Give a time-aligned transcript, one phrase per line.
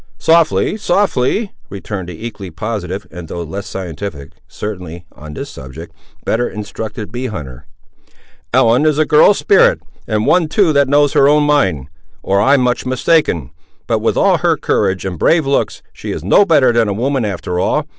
[0.17, 5.93] "Softly, softly," returned the equally positive, and, though less scientific, certainly, on this subject,
[6.25, 7.67] better instructed bee hunter;
[8.51, 11.87] "Ellen is a girl of spirit, and one too that knows her own mind,
[12.23, 13.51] or I'm much mistaken;
[13.85, 17.23] but with all her courage and brave looks, she is no better than a woman
[17.23, 17.85] after all.